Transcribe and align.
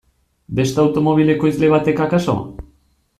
Beste 0.59 0.81
automobil 0.83 1.31
ekoizle 1.35 1.69
batek 1.77 2.01
akaso? 2.07 2.35